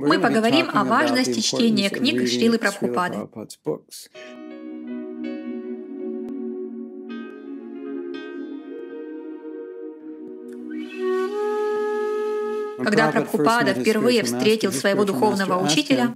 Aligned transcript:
Мы 0.00 0.20
поговорим 0.20 0.70
о 0.72 0.84
важности 0.84 1.40
чтения 1.40 1.90
книг 1.90 2.28
Шрилы 2.28 2.58
Прабхупады. 2.58 3.28
Когда 12.78 13.10
Прабхупада 13.10 13.74
впервые 13.74 14.22
встретил 14.22 14.70
своего 14.70 15.04
духовного 15.04 15.60
учителя, 15.60 16.14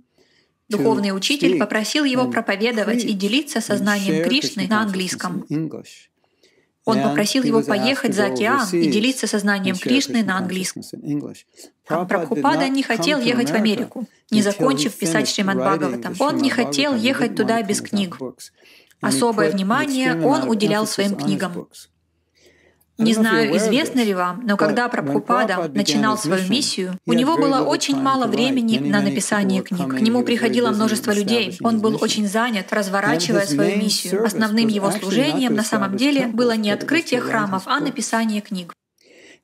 духовный 0.68 1.10
учитель 1.10 1.58
попросил 1.58 2.04
его 2.04 2.30
проповедовать 2.30 3.02
и 3.02 3.12
делиться 3.14 3.60
сознанием 3.60 4.22
Кришны 4.22 4.68
на 4.68 4.82
английском. 4.82 5.44
Он 6.84 7.00
попросил 7.00 7.44
его 7.44 7.62
поехать 7.62 8.14
за 8.14 8.26
океан 8.26 8.68
и 8.72 8.90
делиться 8.90 9.26
сознанием 9.26 9.76
Кришны 9.76 10.24
на 10.24 10.38
английском. 10.38 10.82
А 11.88 12.04
Прабхупада 12.04 12.68
не 12.68 12.82
хотел 12.82 13.20
ехать 13.20 13.50
в 13.50 13.54
Америку, 13.54 14.08
не 14.30 14.42
закончив 14.42 14.94
писать 14.94 15.29
Шримад 15.29 15.58
Бхагаватам. 15.58 16.14
Он 16.18 16.38
не 16.38 16.50
хотел 16.50 16.94
ехать 16.94 17.36
туда 17.36 17.62
без 17.62 17.80
книг. 17.80 18.18
Особое 19.00 19.50
внимание 19.50 20.21
он 20.24 20.48
уделял 20.48 20.86
своим 20.86 21.16
книгам. 21.16 21.68
Не 22.98 23.14
знаю, 23.14 23.56
известно 23.56 24.00
ли 24.00 24.14
вам, 24.14 24.42
но 24.44 24.56
когда 24.56 24.88
Прабхупада 24.88 25.70
начинал 25.74 26.18
свою 26.18 26.48
миссию, 26.48 26.98
у 27.06 27.12
него 27.12 27.36
было 27.36 27.62
очень 27.62 27.96
мало 27.96 28.26
времени 28.26 28.78
на 28.78 29.00
написание 29.00 29.62
книг. 29.62 29.88
К 29.88 30.00
нему 30.00 30.22
приходило 30.24 30.70
множество 30.70 31.12
людей. 31.12 31.56
Он 31.62 31.80
был 31.80 31.98
очень 32.00 32.28
занят, 32.28 32.72
разворачивая 32.72 33.46
свою 33.46 33.77
миссию. 33.77 34.24
Основным 34.24 34.68
его 34.68 34.91
служением 34.91 35.55
на 35.55 35.64
самом 35.64 35.96
деле 35.96 36.27
было 36.27 36.52
не 36.56 36.70
открытие 36.70 37.20
храмов, 37.20 37.64
а 37.66 37.80
написание 37.80 38.41
книг. 38.41 38.74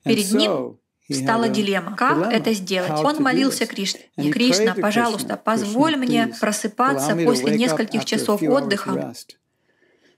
Перед 0.03 0.31
ним 0.31 0.77
стала 1.11 1.49
дилемма. 1.49 1.95
Как 1.95 2.31
это 2.31 2.53
сделать? 2.53 3.03
Он 3.03 3.21
молился 3.21 3.65
Кришне. 3.65 4.01
«Кришна, 4.31 4.75
пожалуйста, 4.75 5.37
позволь 5.37 5.95
мне 5.95 6.33
просыпаться 6.39 7.15
после 7.15 7.57
нескольких 7.57 8.05
часов 8.05 8.41
отдыха 8.43 9.13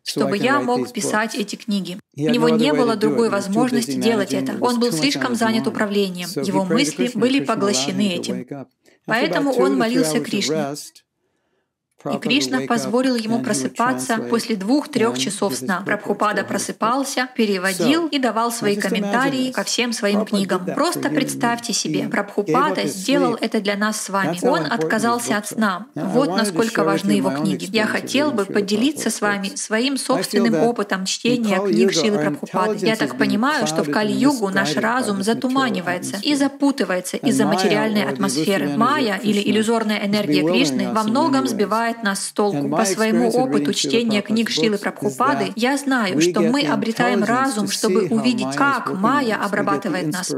чтобы 0.04 0.38
я 0.38 0.62
мог 0.62 0.92
писать 0.92 1.36
эти 1.36 1.56
книги. 1.56 1.98
У 2.16 2.30
него 2.30 2.50
не 2.50 2.74
было 2.74 2.96
другой 2.96 3.30
возможности 3.30 3.94
делать 3.94 4.34
это. 4.34 4.58
Он 4.62 4.80
был 4.80 4.92
слишком 4.92 5.36
занят 5.36 5.68
управлением. 5.68 6.30
Его 6.44 6.66
мысли 6.66 7.12
были 7.14 7.44
поглощены 7.44 8.16
этим. 8.16 8.68
Поэтому 9.06 9.52
он 9.54 9.78
молился 9.78 10.20
Кришне. 10.20 10.76
И 12.06 12.18
Кришна 12.18 12.62
позволил 12.68 13.16
ему 13.16 13.42
просыпаться 13.42 14.18
после 14.18 14.56
двух-трех 14.56 15.18
часов 15.18 15.56
сна. 15.56 15.82
Прабхупада 15.86 16.44
просыпался, 16.44 17.30
переводил 17.36 18.08
и 18.08 18.20
давал 18.20 18.52
свои 18.52 18.76
комментарии 18.76 19.52
ко 19.52 19.64
всем 19.64 19.94
своим 19.94 20.26
книгам. 20.26 20.66
Просто 20.66 21.10
представьте 21.10 21.74
себе, 21.74 22.08
Прабхупада 22.08 22.88
сделал 22.88 23.38
это 23.40 23.62
для 23.62 23.76
нас 23.76 24.02
с 24.02 24.10
вами. 24.10 24.40
Он 24.44 24.66
отказался 24.72 25.38
от 25.38 25.48
сна. 25.48 25.86
Вот 25.96 26.30
насколько 26.30 26.84
важны 26.84 27.12
его 27.12 27.30
книги. 27.32 27.68
Я 27.72 27.86
хотел 27.86 28.32
бы 28.32 28.46
поделиться 28.46 29.10
с 29.10 29.22
вами 29.22 29.52
своим 29.56 29.98
собственным 29.98 30.56
опытом 30.56 31.06
чтения 31.06 31.60
книг 31.60 31.94
Шилы 31.94 32.18
Прабхупады. 32.18 32.86
Я 32.86 32.96
так 32.96 33.18
понимаю, 33.18 33.68
что 33.68 33.84
в 33.84 33.92
Кали-югу 33.92 34.50
наш 34.50 34.76
разум 34.76 35.24
затуманивается 35.24 36.18
и 36.22 36.36
запутывается 36.36 37.18
из-за 37.18 37.46
материальной 37.46 38.04
атмосферы. 38.06 38.70
Майя 38.78 39.20
или 39.22 39.42
иллюзорная 39.42 40.06
энергия 40.06 40.42
Кришны 40.48 40.92
во 40.94 41.04
многом 41.04 41.48
сбивает 41.48 41.91
сбивает 41.92 42.04
нас 42.04 42.26
с 42.26 42.32
толку. 42.32 42.70
По 42.70 42.86
своему 42.86 43.30
опыту 43.30 43.74
чтения 43.74 44.22
книг 44.22 44.50
Шилы 44.50 44.78
Прабхупады 44.78 45.52
я 45.56 45.78
знаю, 45.78 46.22
что 46.22 46.42
мы 46.42 46.62
обретаем 46.62 47.24
разум, 47.24 47.68
чтобы 47.68 48.08
увидеть, 48.08 48.56
как 48.56 48.94
Майя 48.94 49.44
обрабатывает 49.44 50.12
нас. 50.12 50.34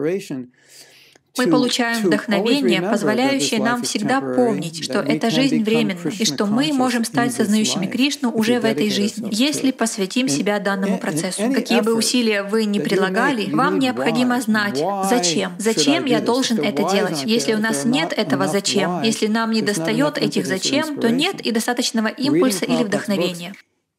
Мы 1.38 1.48
получаем 1.48 2.04
вдохновение, 2.04 2.82
позволяющее 2.82 3.60
нам 3.60 3.82
всегда 3.84 4.22
помнить, 4.22 4.84
что 4.84 5.00
эта 5.00 5.32
жизнь 5.32 5.64
временна, 5.64 6.10
и 6.20 6.26
что 6.26 6.46
мы 6.46 6.72
можем 6.74 7.06
стать 7.06 7.34
сознающими 7.34 7.88
Кришну 7.88 8.30
уже 8.32 8.60
в 8.60 8.66
этой 8.66 8.90
жизни, 8.90 9.30
если 9.32 9.72
посвятим 9.72 10.28
себя 10.28 10.60
данному 10.60 11.00
процессу. 11.00 11.52
Какие 11.54 11.82
бы 11.82 11.96
усилия 11.96 12.44
вы 12.44 12.66
ни 12.66 12.80
прилагали, 12.80 13.52
вам 13.52 13.80
необходимо 13.80 14.40
знать, 14.42 14.78
зачем. 15.10 15.54
Зачем 15.58 16.06
я 16.06 16.20
должен 16.20 16.60
это 16.60 16.90
делать? 16.92 17.24
Если 17.26 17.54
у 17.54 17.60
нас 17.60 17.86
нет 17.86 18.14
этого 18.14 18.48
зачем, 18.48 19.02
если 19.02 19.28
нам 19.28 19.52
не 19.52 19.62
достает 19.62 20.18
этих 20.18 20.46
зачем, 20.46 21.00
то 21.00 21.10
нет 21.10 21.42
и 21.42 21.52
достаточного 21.52 22.08
импульса 22.08 22.66
или 22.66 22.84
вдохновения. 22.84 23.54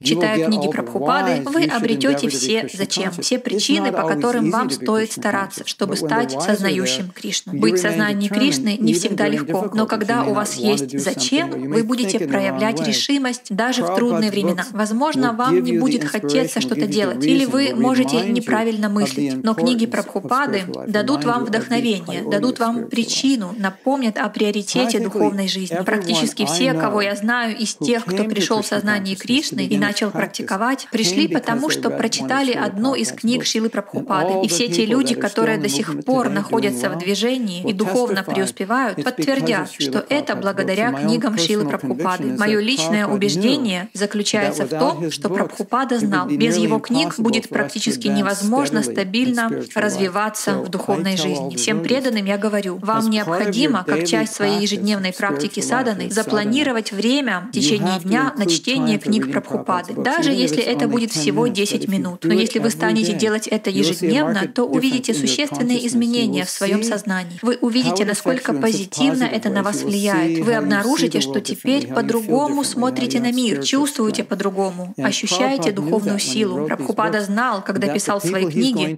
Читая 0.05 0.47
книги 0.47 0.69
Прабхупады, 0.69 1.43
вы 1.47 1.65
обретете 1.65 2.29
все 2.29 2.69
зачем, 2.73 3.11
все 3.13 3.39
причины, 3.39 3.91
по 3.91 4.07
которым 4.07 4.51
вам 4.51 4.71
стоит 4.71 5.13
стараться, 5.13 5.63
чтобы 5.67 5.97
стать 5.97 6.33
сознающим 6.33 7.11
Кришну. 7.11 7.55
Быть 7.55 7.75
в 7.75 7.79
сознании 7.79 8.29
Кришны 8.29 8.77
не 8.79 8.93
всегда 8.93 9.29
легко, 9.29 9.71
но 9.73 9.87
когда 9.87 10.25
у 10.25 10.35
вас 10.35 10.57
есть 10.57 10.99
зачем, 10.99 11.51
вы 11.71 11.83
будете 11.83 12.21
проявлять 12.21 12.87
решимость 12.87 13.47
даже 13.55 13.83
в 13.83 13.95
трудные 13.95 14.31
времена. 14.31 14.67
Возможно, 14.73 15.33
вам 15.33 15.63
не 15.63 15.79
будет 15.79 16.05
хотеться 16.05 16.61
что-то 16.61 16.87
делать, 16.87 17.25
или 17.25 17.45
вы 17.47 17.75
можете 17.75 18.21
неправильно 18.21 18.89
мыслить, 18.89 19.43
но 19.43 19.55
книги 19.55 19.87
Прабхупады 19.87 20.65
дадут 20.87 21.25
вам 21.25 21.45
вдохновение, 21.45 22.23
дадут 22.31 22.59
вам 22.59 22.89
причину, 22.89 23.55
напомнят 23.59 24.19
о 24.19 24.29
приоритете 24.29 25.01
духовной 25.01 25.49
жизни. 25.49 25.79
Практически 25.85 26.45
все, 26.45 26.75
кого 26.75 27.01
я 27.01 27.17
знаю 27.17 27.57
из 27.57 27.75
тех, 27.75 28.05
кто 28.05 28.25
пришел 28.25 28.63
в 28.63 28.67
сознание 28.67 29.17
Кришны 29.17 29.67
и 29.67 29.79
начал 29.79 29.94
практиковать, 30.03 30.89
пришли 30.91 31.29
потому, 31.29 31.71
что 31.71 31.91
прочитали 31.91 32.53
одну 32.53 32.95
из 32.95 33.13
книг 33.13 33.45
Шилы 33.45 33.69
Прабхупады. 33.69 34.45
И 34.45 34.49
все 34.49 34.69
те 34.69 34.87
люди, 34.87 35.15
которые 35.15 35.59
до 35.59 35.69
сих 35.69 36.05
пор 36.05 36.29
находятся 36.29 36.91
в 36.91 36.99
движении 36.99 37.69
и 37.69 37.73
духовно 37.73 38.23
преуспевают, 38.23 39.03
подтвердят, 39.05 39.71
что 39.73 40.05
это 40.09 40.37
благодаря 40.37 40.93
книгам 40.93 41.39
Шилы 41.39 41.67
Прабхупады. 41.69 42.37
Мое 42.39 42.61
личное 42.61 43.07
убеждение 43.07 43.89
заключается 43.93 44.67
в 44.67 44.71
том, 44.71 45.11
что 45.11 45.29
Прабхупада 45.29 45.99
знал, 45.99 46.27
без 46.27 46.57
его 46.57 46.79
книг 46.79 47.15
будет 47.19 47.49
практически 47.49 48.09
невозможно 48.09 48.83
стабильно 48.83 49.51
развиваться 49.75 50.59
в 50.59 50.69
духовной 50.69 51.17
жизни. 51.17 51.57
Всем 51.57 51.83
преданным 51.83 52.25
я 52.25 52.39
говорю, 52.39 52.79
вам 52.79 53.11
необходимо, 53.11 53.85
как 53.85 54.07
часть 54.07 54.35
своей 54.35 54.61
ежедневной 54.61 55.13
практики 55.13 55.61
саданы, 55.61 56.11
запланировать 56.11 56.93
время 56.93 57.49
в 57.49 57.53
течение 57.53 57.99
дня 58.01 58.33
на 58.37 58.47
чтение 58.47 58.99
книг 58.99 59.31
Прабхупады 59.31 59.74
Прабхупады, 59.75 60.03
даже 60.03 60.31
если 60.31 60.63
это 60.63 60.89
будет 60.89 61.13
всего 61.13 61.47
10 61.47 61.89
минут. 61.89 62.25
Но 62.25 62.35
если 62.35 62.59
вы 62.59 62.71
станете 62.71 63.13
делать 63.13 63.47
это 63.47 63.71
ежедневно, 63.71 64.47
то 64.49 64.65
увидите 64.65 65.15
существенные 65.15 65.87
изменения 65.87 66.45
в 66.45 66.51
своем 66.51 66.83
сознании. 66.83 67.39
Вы 67.43 67.59
увидите, 67.61 68.05
насколько 68.05 68.53
позитивно 68.53 69.25
это 69.25 69.49
на 69.49 69.63
вас 69.63 69.83
влияет. 69.83 70.45
Вы 70.45 70.55
обнаружите, 70.55 71.21
что 71.21 71.41
теперь 71.41 71.89
по-другому 71.89 72.65
смотрите 72.65 73.21
на 73.21 73.33
мир, 73.33 73.63
чувствуете 73.63 74.25
по-другому, 74.25 74.95
ощущаете 74.99 75.73
духовную 75.73 76.19
силу. 76.19 76.67
Прабхупада 76.67 77.21
знал, 77.23 77.63
когда 77.63 77.89
писал 77.89 78.21
свои 78.21 78.47
книги, 78.47 78.97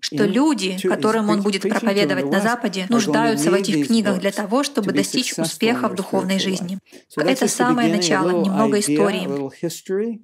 что 0.00 0.24
люди, 0.24 0.78
которым 0.82 1.30
он 1.30 1.42
будет 1.42 1.62
проповедовать 1.62 2.30
на 2.30 2.40
Западе, 2.40 2.86
нуждаются 2.88 3.50
в 3.50 3.54
этих 3.54 3.86
книгах 3.86 4.20
для 4.20 4.30
того, 4.30 4.62
чтобы 4.62 4.92
достичь 4.92 5.34
успеха 5.36 5.88
в 5.88 5.94
духовной 5.94 6.38
жизни. 6.38 6.78
Это 7.16 7.48
самое 7.48 7.92
начало, 7.92 8.30
немного 8.30 8.78
истории. 8.78 9.79
history 9.80 10.20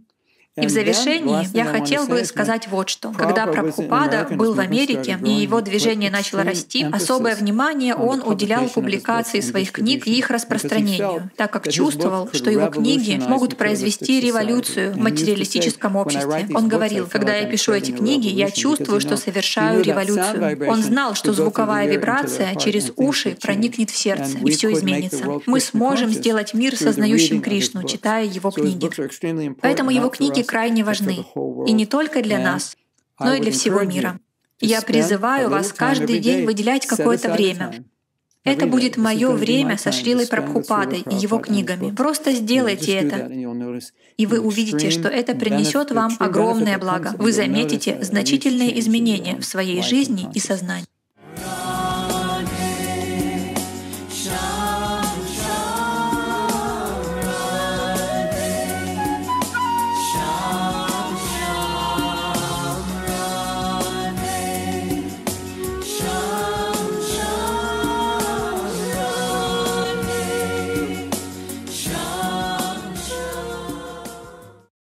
И 0.56 0.66
в 0.66 0.70
завершении 0.70 1.46
я 1.54 1.66
хотел 1.66 2.06
бы 2.06 2.24
сказать 2.24 2.68
вот 2.68 2.88
что. 2.88 3.12
Когда 3.12 3.46
Прабхупада 3.46 4.26
был 4.30 4.54
в 4.54 4.60
Америке 4.60 5.18
и 5.22 5.30
его 5.30 5.60
движение 5.60 6.10
начало 6.10 6.44
расти, 6.44 6.84
особое 6.90 7.36
внимание 7.36 7.94
он 7.94 8.22
уделял 8.24 8.66
публикации 8.68 9.40
своих 9.40 9.72
книг 9.72 10.06
и 10.06 10.16
их 10.16 10.30
распространению, 10.30 11.30
так 11.36 11.52
как 11.52 11.68
чувствовал, 11.68 12.30
что 12.32 12.50
его 12.50 12.68
книги 12.68 13.20
могут 13.28 13.58
произвести 13.58 14.20
революцию 14.20 14.94
в 14.94 14.96
материалистическом 14.96 15.96
обществе. 15.96 16.48
Он 16.54 16.68
говорил, 16.68 17.06
когда 17.06 17.34
я 17.34 17.44
пишу 17.46 17.72
эти 17.72 17.90
книги, 17.90 18.28
я 18.28 18.50
чувствую, 18.50 19.00
что 19.00 19.18
совершаю 19.18 19.82
революцию. 19.82 20.70
Он 20.70 20.82
знал, 20.82 21.14
что 21.14 21.34
звуковая 21.34 21.86
вибрация 21.86 22.54
через 22.54 22.92
уши 22.96 23.36
проникнет 23.42 23.90
в 23.90 23.96
сердце, 23.96 24.38
и 24.38 24.50
все 24.52 24.72
изменится. 24.72 25.40
Мы 25.44 25.60
сможем 25.60 26.10
сделать 26.10 26.54
мир 26.54 26.76
сознающим 26.76 27.42
Кришну, 27.42 27.84
читая 27.84 28.24
его 28.24 28.50
книги. 28.50 28.90
Поэтому 29.60 29.90
его 29.90 30.08
книги 30.08 30.45
крайне 30.46 30.84
важны. 30.84 31.26
И 31.66 31.72
не 31.72 31.84
только 31.84 32.22
для 32.22 32.38
нас, 32.38 32.76
но 33.18 33.34
и 33.34 33.40
для 33.40 33.52
всего 33.52 33.82
мира. 33.82 34.18
Я 34.60 34.80
призываю 34.80 35.50
вас 35.50 35.72
каждый 35.72 36.18
день 36.18 36.46
выделять 36.46 36.86
какое-то 36.86 37.32
время. 37.32 37.84
Это 38.44 38.66
будет 38.66 38.96
мое 38.96 39.32
время 39.32 39.76
со 39.76 39.90
Шрилой 39.90 40.28
Прабхупадой 40.28 41.04
и 41.10 41.14
его 41.16 41.38
книгами. 41.38 41.90
Просто 41.90 42.30
сделайте 42.30 42.92
это, 42.92 43.28
и 44.16 44.24
вы 44.26 44.38
увидите, 44.38 44.90
что 44.90 45.08
это 45.08 45.34
принесет 45.34 45.90
вам 45.90 46.16
огромное 46.20 46.78
благо. 46.78 47.14
Вы 47.18 47.32
заметите 47.32 47.98
значительные 48.02 48.78
изменения 48.78 49.36
в 49.38 49.44
своей 49.44 49.82
жизни 49.82 50.28
и 50.32 50.38
сознании. 50.38 50.86